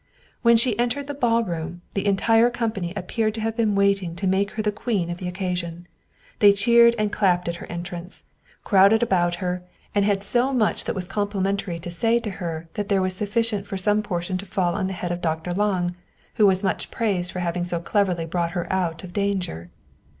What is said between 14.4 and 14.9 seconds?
fall on